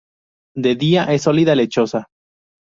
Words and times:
De 0.55 0.73
día 0.73 1.03
es 1.13 1.21
sólida, 1.21 1.53
lechosa. 1.53 2.07